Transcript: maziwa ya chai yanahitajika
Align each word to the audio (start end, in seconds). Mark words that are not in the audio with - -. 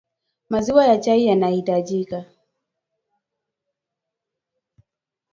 maziwa 0.49 0.85
ya 0.87 0.97
chai 0.97 1.25
yanahitajika 1.25 2.25